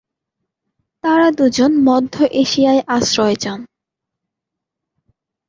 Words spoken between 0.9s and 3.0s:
তারা দুজন মধ্য এশিয়ায়